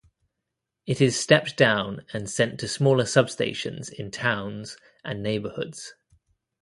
[0.87, 5.93] It is stepped down and sent to smaller substations in towns and neighborhoods.